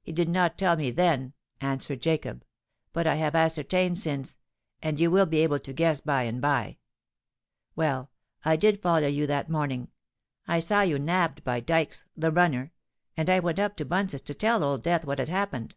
[0.00, 2.42] "He did not tell me then," answered Jacob;
[2.94, 6.78] "but I have ascertained since—and you will be able to guess by and bye.
[7.76, 8.10] Well,
[8.46, 13.58] I did follow you that morning—I saw you nabbed by Dykes, the runner—and I went
[13.58, 15.76] up to Bunce's to tell Old Death what had happened.